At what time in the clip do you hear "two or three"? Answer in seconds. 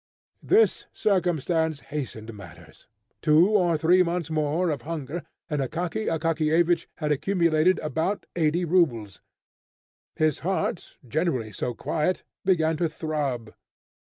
3.21-4.01